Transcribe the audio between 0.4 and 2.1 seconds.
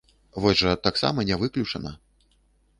Вось жа, таксама не выключана.